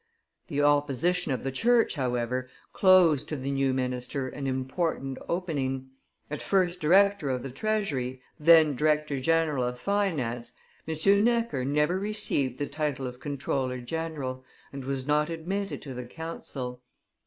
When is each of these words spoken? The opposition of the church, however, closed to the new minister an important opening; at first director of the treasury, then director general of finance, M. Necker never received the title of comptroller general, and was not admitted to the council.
The 0.47 0.63
opposition 0.63 1.31
of 1.31 1.43
the 1.43 1.51
church, 1.51 1.93
however, 1.93 2.49
closed 2.73 3.27
to 3.27 3.35
the 3.35 3.51
new 3.51 3.71
minister 3.71 4.29
an 4.29 4.47
important 4.47 5.19
opening; 5.29 5.91
at 6.31 6.41
first 6.41 6.79
director 6.79 7.29
of 7.29 7.43
the 7.43 7.51
treasury, 7.51 8.19
then 8.39 8.75
director 8.75 9.19
general 9.19 9.63
of 9.63 9.77
finance, 9.77 10.53
M. 10.87 11.23
Necker 11.23 11.63
never 11.63 11.99
received 11.99 12.57
the 12.57 12.65
title 12.65 13.05
of 13.05 13.19
comptroller 13.19 13.79
general, 13.79 14.43
and 14.73 14.85
was 14.85 15.05
not 15.05 15.29
admitted 15.29 15.83
to 15.83 15.93
the 15.93 16.05
council. 16.05 16.81